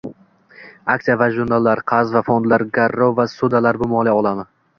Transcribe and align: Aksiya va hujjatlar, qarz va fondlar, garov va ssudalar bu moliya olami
Aksiya 0.93 1.17
va 1.21 1.27
hujjatlar, 1.33 1.81
qarz 1.91 2.15
va 2.15 2.23
fondlar, 2.31 2.65
garov 2.79 3.15
va 3.21 3.29
ssudalar 3.35 3.81
bu 3.85 3.93
moliya 3.95 4.19
olami 4.23 4.51